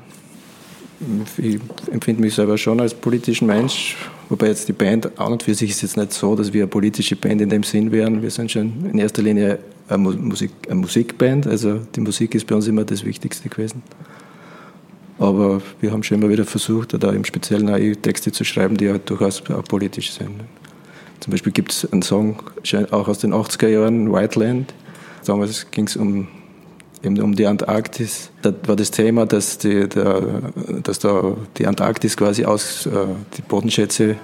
Ich 1.38 1.58
empfinde 1.90 2.23
mich 2.23 2.35
selber 2.35 2.56
schon 2.56 2.80
als 2.80 2.94
politischen 2.94 3.46
Mensch, 3.46 3.96
wobei 4.28 4.49
jetzt 4.49 4.68
die 4.68 4.73
Band 4.73 5.18
an 5.18 5.32
und 5.32 5.42
für 5.42 5.54
sich 5.54 5.70
ist 5.70 5.82
jetzt 5.82 5.96
nicht 5.96 6.12
so, 6.12 6.35
dass 6.35 6.52
wir 6.52 6.62
eine 6.62 6.68
politische 6.68 7.16
Band 7.16 7.40
in 7.40 7.49
dem 7.49 7.62
Sinn 7.62 7.92
wären. 7.92 8.23
Wir 8.23 8.30
sind 8.30 8.50
schon 8.50 8.73
in 8.90 8.99
erster 8.99 9.23
Linie 9.23 9.58
eine, 9.88 9.99
Musik, 9.99 10.50
eine 10.66 10.76
Musikband, 10.76 11.46
also 11.46 11.80
die 11.94 12.00
Musik 12.00 12.35
ist 12.35 12.46
bei 12.46 12.54
uns 12.54 12.66
immer 12.66 12.85
das 12.85 13.04
Wichtigste 13.04 13.49
gewesen. 13.49 13.82
Aber 15.18 15.62
wir 15.80 15.92
haben 15.92 16.02
schon 16.02 16.18
immer 16.18 16.30
wieder 16.30 16.44
versucht, 16.44 16.92
da 17.02 17.11
im 17.11 17.25
Speziellen 17.25 17.70
auch 17.70 18.02
Texte 18.02 18.32
zu 18.32 18.44
schreiben, 18.44 18.76
die 18.76 18.90
halt 18.90 19.08
durchaus 19.08 19.40
politisch 19.40 20.12
sind. 20.12 20.42
Zum 21.20 21.30
Beispiel 21.30 21.52
gibt 21.52 21.73
es 21.73 21.90
einen 21.90 22.02
Song, 22.02 22.42
auch 22.90 23.08
aus 23.08 23.18
den 23.18 23.32
80er 23.32 23.68
Jahren, 23.68 24.12
Whiteland. 24.12 24.75
Damals 25.25 25.70
ging 25.70 25.87
es 25.87 25.96
um 25.96 26.28
eben 27.02 27.20
um 27.20 27.35
die 27.35 27.46
Antarktis. 27.46 28.30
Da 28.42 28.52
war 28.66 28.76
das 28.76 28.90
Thema, 28.90 29.26
dass, 29.26 29.58
die, 29.58 29.88
der, 29.88 30.52
dass 30.82 30.99
da 30.99 31.37
die 31.56 31.66
Antarktis 31.66 32.16
quasi 32.16 32.44
aus, 32.44 32.87
äh, 32.87 32.90
die 33.37 33.42
Bodenschätze 33.42 34.16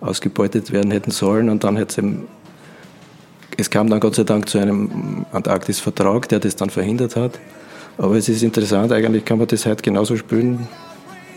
ausgebeutet 0.00 0.72
werden 0.72 0.90
hätten 0.90 1.10
sollen 1.10 1.48
und 1.48 1.64
dann 1.64 1.76
hätte 1.76 2.00
es 2.00 2.06
es 3.58 3.70
kam 3.70 3.88
dann 3.88 4.00
Gott 4.00 4.16
sei 4.16 4.24
Dank 4.24 4.48
zu 4.50 4.58
einem 4.58 5.24
Antarktis-Vertrag, 5.32 6.28
der 6.28 6.40
das 6.40 6.56
dann 6.56 6.68
verhindert 6.68 7.16
hat. 7.16 7.38
Aber 7.98 8.14
es 8.16 8.28
ist 8.28 8.42
interessant, 8.42 8.92
eigentlich 8.92 9.24
kann 9.24 9.38
man 9.38 9.46
das 9.46 9.64
heute 9.64 9.82
genauso 9.82 10.16
spielen 10.16 10.68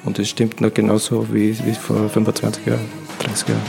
und 0.04 0.20
es 0.20 0.28
stimmt 0.30 0.60
noch 0.60 0.74
genauso 0.74 1.34
wie, 1.34 1.58
wie 1.66 1.74
vor 1.74 2.10
25 2.10 2.66
Jahren, 2.66 2.80
30 3.20 3.48
Jahren. 3.50 3.62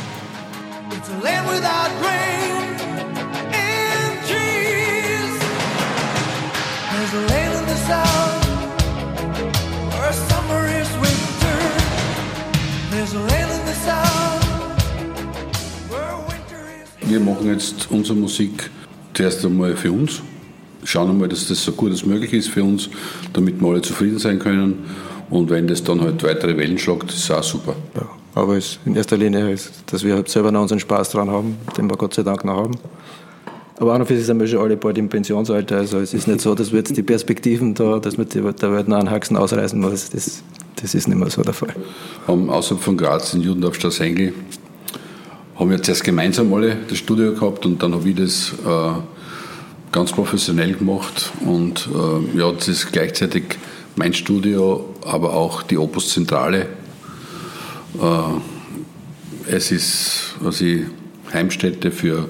Wir 17.02 17.18
machen 17.18 17.48
jetzt 17.52 17.90
unsere 17.90 18.16
Musik 18.16 18.70
zuerst 19.14 19.44
einmal 19.44 19.76
für 19.76 19.90
uns. 19.90 20.22
Schauen 20.90 21.08
einmal, 21.08 21.28
dass 21.28 21.46
das 21.46 21.62
so 21.62 21.70
gut 21.70 21.92
als 21.92 22.04
möglich 22.04 22.32
ist 22.32 22.48
für 22.48 22.64
uns, 22.64 22.90
damit 23.32 23.60
wir 23.60 23.68
alle 23.68 23.80
zufrieden 23.80 24.18
sein 24.18 24.40
können. 24.40 24.84
Und 25.30 25.48
wenn 25.48 25.68
das 25.68 25.84
dann 25.84 26.00
halt 26.00 26.22
weitere 26.24 26.56
Wellen 26.56 26.78
schlagt, 26.78 27.10
ist 27.10 27.18
es 27.18 27.30
auch 27.30 27.44
super. 27.44 27.76
Ja, 27.94 28.08
aber 28.34 28.56
es 28.56 28.80
in 28.84 28.96
erster 28.96 29.16
Linie 29.16 29.52
ist, 29.52 29.70
dass 29.86 30.02
wir 30.02 30.14
halt 30.14 30.28
selber 30.28 30.50
noch 30.50 30.62
unseren 30.62 30.80
Spaß 30.80 31.10
dran 31.10 31.30
haben, 31.30 31.56
den 31.76 31.88
wir 31.88 31.96
Gott 31.96 32.14
sei 32.14 32.24
Dank 32.24 32.44
noch 32.44 32.56
haben. 32.56 32.76
Aber 33.78 33.94
auch 33.94 33.98
noch 33.98 34.06
für 34.06 34.16
sich 34.16 34.26
sind 34.26 34.40
wir 34.40 34.48
schon 34.48 34.58
alle 34.58 34.76
bald 34.76 34.98
im 34.98 35.08
Pensionsalter. 35.08 35.76
Also 35.76 36.00
es 36.00 36.12
ist 36.12 36.26
nicht 36.26 36.40
so, 36.40 36.56
dass 36.56 36.72
wir 36.72 36.80
jetzt 36.80 36.96
die 36.96 37.04
Perspektiven 37.04 37.72
da, 37.74 38.00
dass 38.00 38.18
man 38.18 38.28
die, 38.28 38.40
der 38.40 38.72
Welt 38.72 38.88
noch 38.88 38.98
einen 38.98 39.10
Haxen 39.10 39.36
ausreißen 39.36 39.80
muss. 39.80 40.10
Das, 40.10 40.42
das 40.82 40.94
ist 40.96 41.06
nicht 41.06 41.16
mehr 41.16 41.30
so 41.30 41.42
der 41.42 41.54
Fall. 41.54 41.74
Haben 42.26 42.50
außerhalb 42.50 42.82
von 42.82 42.96
Graz 42.96 43.32
in 43.32 43.42
Judendorf 43.42 43.78
Engel 44.00 44.34
haben 45.54 45.70
wir 45.70 45.80
zuerst 45.82 46.02
gemeinsam 46.02 46.52
alle 46.54 46.76
das 46.88 46.98
Studio 46.98 47.32
gehabt 47.32 47.64
und 47.66 47.82
dann 47.82 47.94
habe 47.94 48.08
ich 48.08 48.16
das 48.16 48.54
äh, 48.66 48.92
ganz 49.92 50.12
professionell 50.12 50.74
gemacht 50.74 51.32
und 51.44 51.88
äh, 51.92 52.38
ja, 52.38 52.52
das 52.52 52.68
ist 52.68 52.92
gleichzeitig 52.92 53.44
mein 53.96 54.14
Studio, 54.14 54.94
aber 55.04 55.34
auch 55.34 55.62
die 55.62 55.76
Opus 55.76 56.10
Zentrale. 56.10 56.66
Äh, 58.00 59.52
es 59.52 59.72
ist 59.72 60.36
also 60.44 60.64
Heimstätte 61.32 61.90
für, 61.90 62.28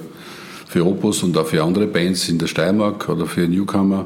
für 0.67 0.85
Opus 0.85 1.23
und 1.23 1.37
auch 1.37 1.47
für 1.47 1.63
andere 1.63 1.87
Bands 1.87 2.29
in 2.29 2.39
der 2.39 2.47
Steiermark 2.47 3.07
oder 3.09 3.25
für 3.25 3.47
Newcomer 3.47 4.05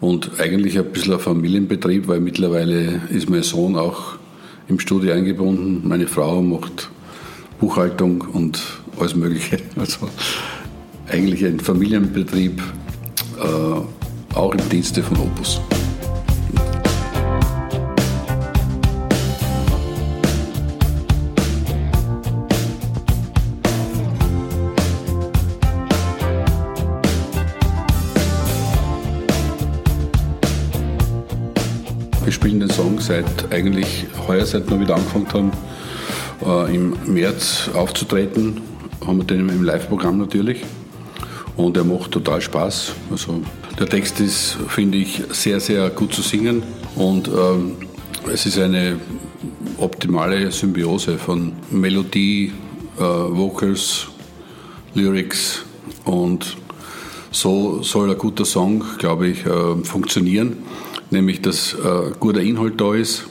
und 0.00 0.40
eigentlich 0.40 0.78
ein 0.78 0.86
bisschen 0.86 1.12
ein 1.12 1.20
Familienbetrieb, 1.20 2.08
weil 2.08 2.20
mittlerweile 2.20 3.02
ist 3.10 3.30
mein 3.30 3.44
Sohn 3.44 3.76
auch 3.76 4.16
im 4.68 4.80
Studio 4.80 5.12
eingebunden. 5.12 5.86
Meine 5.86 6.08
Frau 6.08 6.42
macht 6.42 6.90
Buchhaltung 7.60 8.22
und 8.32 8.60
alles 8.98 9.14
Mögliche. 9.14 9.58
Also 9.76 10.08
eigentlich 11.12 11.44
ein 11.44 11.60
Familienbetrieb, 11.60 12.62
äh, 13.38 14.34
auch 14.34 14.54
im 14.54 14.68
Dienste 14.70 15.02
von 15.02 15.18
Opus. 15.18 15.60
Wir 32.24 32.32
spielen 32.32 32.60
den 32.60 32.70
Song 32.70 32.98
seit 32.98 33.52
eigentlich 33.52 34.06
heuer, 34.26 34.46
seit 34.46 34.70
wir 34.70 34.80
wieder 34.80 34.94
angefangen 34.94 35.28
haben, 35.34 35.52
äh, 36.46 36.74
im 36.74 36.96
März 37.04 37.68
aufzutreten. 37.74 38.62
Haben 39.06 39.18
wir 39.18 39.24
den 39.24 39.46
im 39.50 39.62
Live-Programm 39.62 40.16
natürlich. 40.16 40.64
Und 41.56 41.76
er 41.76 41.84
macht 41.84 42.12
total 42.12 42.40
Spaß. 42.40 42.92
Also 43.10 43.42
der 43.78 43.86
Text 43.86 44.20
ist, 44.20 44.56
finde 44.68 44.98
ich, 44.98 45.22
sehr, 45.30 45.60
sehr 45.60 45.90
gut 45.90 46.14
zu 46.14 46.22
singen. 46.22 46.62
Und 46.96 47.28
ähm, 47.28 47.76
es 48.32 48.46
ist 48.46 48.58
eine 48.58 48.98
optimale 49.78 50.50
Symbiose 50.50 51.18
von 51.18 51.52
Melodie, 51.70 52.52
äh, 52.98 53.02
Vocals, 53.02 54.08
Lyrics 54.94 55.64
und 56.04 56.56
so 57.30 57.82
soll 57.82 58.10
ein 58.10 58.18
guter 58.18 58.44
Song, 58.44 58.84
glaube 58.98 59.28
ich, 59.28 59.46
äh, 59.46 59.76
funktionieren. 59.84 60.58
Nämlich, 61.10 61.40
dass 61.40 61.74
äh, 61.74 62.12
guter 62.20 62.40
Inhalt 62.40 62.80
da 62.80 62.94
ist 62.94 63.24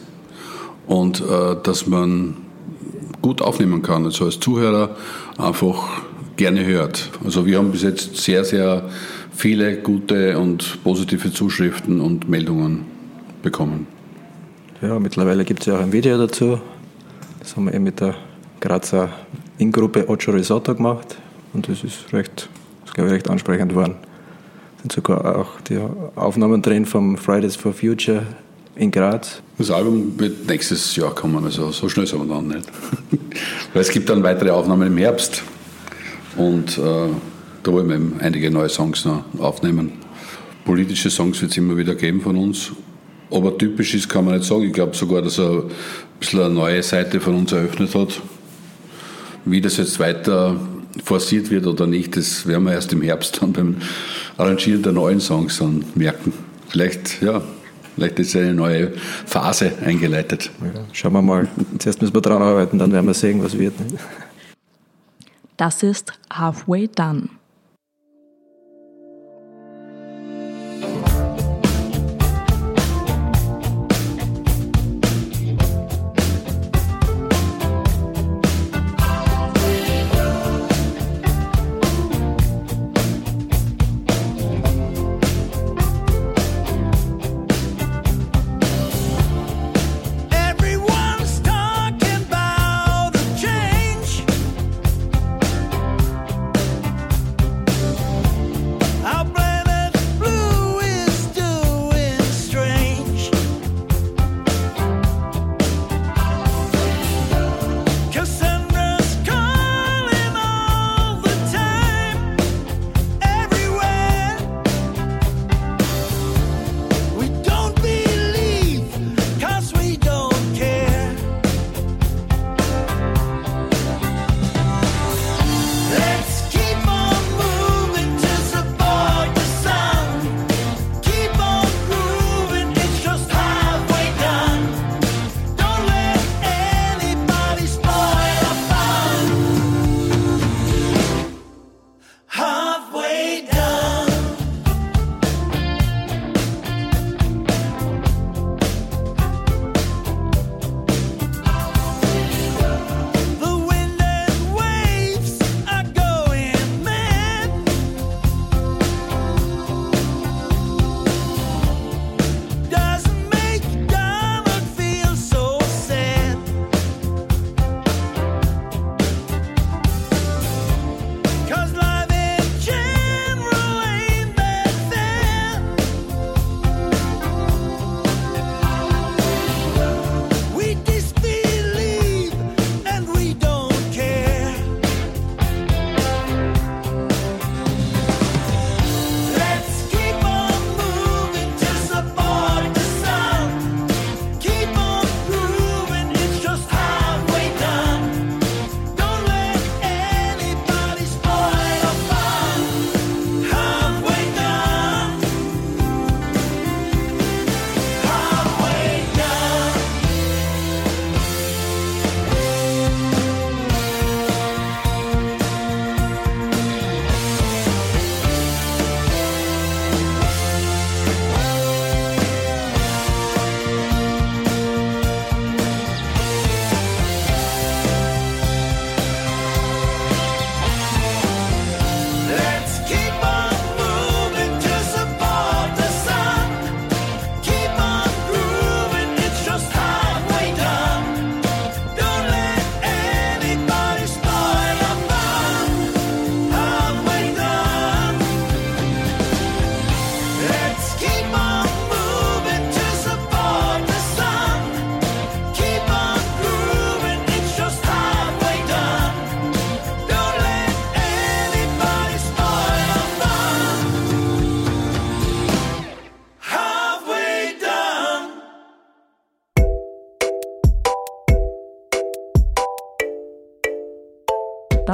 und 0.87 1.21
äh, 1.21 1.55
dass 1.63 1.87
man 1.87 2.37
gut 3.21 3.41
aufnehmen 3.41 3.81
kann. 3.81 4.05
Also 4.05 4.25
als 4.25 4.39
Zuhörer 4.39 4.95
einfach 5.37 6.01
gerne 6.37 6.65
hört. 6.65 7.09
Also 7.23 7.45
wir 7.45 7.57
haben 7.57 7.71
bis 7.71 7.83
jetzt 7.83 8.17
sehr, 8.17 8.43
sehr 8.43 8.89
viele 9.33 9.77
gute 9.77 10.37
und 10.37 10.83
positive 10.83 11.31
Zuschriften 11.31 12.01
und 12.01 12.29
Meldungen 12.29 12.85
bekommen. 13.41 13.87
Ja, 14.81 14.99
mittlerweile 14.99 15.45
gibt 15.45 15.61
es 15.61 15.67
ja 15.67 15.77
auch 15.77 15.81
ein 15.81 15.91
Video 15.91 16.17
dazu. 16.17 16.59
Das 17.39 17.55
haben 17.55 17.65
wir 17.65 17.73
eben 17.73 17.83
mit 17.83 17.99
der 17.99 18.15
Grazer 18.59 19.09
Ingruppe 19.57 20.07
Ocho 20.09 20.31
Risotto 20.31 20.75
gemacht 20.75 21.17
und 21.53 21.67
das 21.67 21.83
ist 21.83 22.13
recht, 22.13 22.49
das 22.85 22.93
glaube 22.93 23.09
ich, 23.09 23.15
recht 23.15 23.29
ansprechend 23.29 23.69
geworden. 23.69 23.95
Es 24.77 24.81
sind 24.83 24.91
sogar 24.93 25.37
auch 25.37 25.59
die 25.61 25.79
Aufnahmen 26.15 26.61
drin 26.61 26.85
vom 26.85 27.17
Fridays 27.17 27.55
for 27.55 27.73
Future 27.73 28.23
in 28.75 28.89
Graz. 28.89 29.41
Das 29.57 29.69
Album 29.69 30.19
wird 30.19 30.47
nächstes 30.47 30.95
Jahr 30.95 31.13
kommen, 31.13 31.43
also 31.43 31.71
so 31.71 31.89
schnell 31.89 32.07
sind 32.07 32.27
wir 32.27 32.33
dann 32.33 32.47
nicht. 32.47 32.67
Weil 33.73 33.81
es 33.81 33.89
gibt 33.89 34.09
dann 34.09 34.23
weitere 34.23 34.49
Aufnahmen 34.49 34.87
im 34.87 34.97
Herbst 34.97 35.43
und 36.37 36.77
äh, 36.77 37.09
da 37.63 37.71
wollen 37.71 37.89
wir 37.89 37.95
eben 37.95 38.15
einige 38.19 38.49
neue 38.49 38.69
Songs 38.69 39.05
noch 39.05 39.23
aufnehmen. 39.39 39.93
Politische 40.65 41.09
Songs 41.09 41.41
wird 41.41 41.51
es 41.51 41.57
immer 41.57 41.77
wieder 41.77 41.95
geben 41.95 42.21
von 42.21 42.35
uns. 42.37 42.71
Aber 43.31 43.57
typisch 43.57 43.93
ist, 43.93 44.09
kann 44.09 44.25
man 44.25 44.35
nicht 44.35 44.47
sagen. 44.47 44.63
Ich 44.63 44.73
glaube 44.73 44.95
sogar, 44.95 45.21
dass 45.21 45.37
er 45.37 45.63
ein 45.63 45.71
bisschen 46.19 46.41
eine 46.41 46.53
neue 46.53 46.83
Seite 46.83 47.19
von 47.19 47.35
uns 47.35 47.51
eröffnet 47.51 47.95
hat. 47.95 48.21
Wie 49.45 49.61
das 49.61 49.77
jetzt 49.77 49.99
weiter 49.99 50.59
forciert 51.03 51.49
wird 51.49 51.65
oder 51.65 51.87
nicht, 51.87 52.17
das 52.17 52.45
werden 52.45 52.65
wir 52.65 52.73
erst 52.73 52.91
im 52.93 53.01
Herbst 53.01 53.41
dann 53.41 53.53
beim 53.53 53.77
Arrangieren 54.37 54.83
der 54.83 54.91
neuen 54.91 55.21
Songs 55.21 55.59
dann 55.59 55.85
merken. 55.95 56.33
Vielleicht, 56.67 57.21
ja, 57.21 57.41
vielleicht 57.95 58.19
ist 58.19 58.35
eine 58.35 58.53
neue 58.53 58.91
Phase 59.25 59.71
eingeleitet. 59.83 60.51
Ja, 60.61 60.81
schauen 60.91 61.13
wir 61.13 61.21
mal. 61.21 61.47
Zuerst 61.79 62.01
müssen 62.01 62.13
wir 62.13 62.21
dran 62.21 62.41
arbeiten, 62.41 62.77
dann 62.77 62.91
werden 62.91 63.07
wir 63.07 63.13
sehen, 63.13 63.41
was 63.43 63.57
wird. 63.57 63.73
Das 65.61 65.83
ist 65.83 66.11
Halfway 66.33 66.87
Done. 66.87 67.29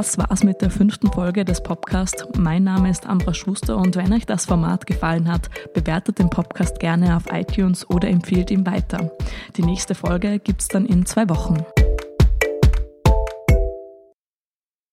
Das 0.07 0.17
war's 0.17 0.45
mit 0.45 0.61
der 0.61 0.69
fünften 0.69 1.11
Folge 1.11 1.43
des 1.43 1.61
Podcasts. 1.61 2.25
Mein 2.37 2.63
Name 2.63 2.89
ist 2.89 3.05
Ambra 3.05 3.33
Schuster 3.33 3.75
und 3.75 3.97
wenn 3.97 4.13
euch 4.13 4.25
das 4.25 4.45
Format 4.45 4.87
gefallen 4.87 5.29
hat, 5.29 5.49
bewertet 5.73 6.19
den 6.19 6.29
Podcast 6.29 6.79
gerne 6.79 7.17
auf 7.17 7.23
iTunes 7.29 7.89
oder 7.89 8.07
empfiehlt 8.07 8.49
ihn 8.49 8.65
weiter. 8.65 9.11
Die 9.57 9.63
nächste 9.63 9.95
Folge 9.95 10.39
gibt's 10.39 10.69
dann 10.69 10.85
in 10.85 11.05
zwei 11.05 11.27
Wochen. 11.27 11.57